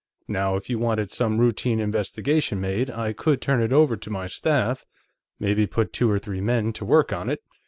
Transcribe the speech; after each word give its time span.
Now, 0.27 0.55
if 0.55 0.67
you 0.67 0.79
wanted 0.79 1.11
some 1.11 1.37
routine 1.37 1.79
investigation 1.79 2.59
made, 2.59 2.89
I 2.89 3.13
could 3.13 3.39
turn 3.39 3.61
it 3.61 3.71
over 3.71 3.95
to 3.95 4.09
my 4.09 4.25
staff, 4.25 4.83
maybe 5.39 5.67
put 5.67 5.93
two 5.93 6.09
or 6.09 6.17
three 6.17 6.41
men 6.41 6.73
to 6.73 6.85
work 6.85 7.13
on 7.13 7.29
it. 7.29 7.41